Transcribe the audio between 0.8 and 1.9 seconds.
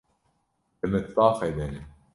mitbaxê de ne.